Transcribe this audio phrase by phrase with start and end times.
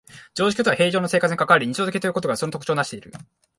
[0.33, 3.11] 常識は平生の生活に関わり、日常的ということがその特徴をなしている。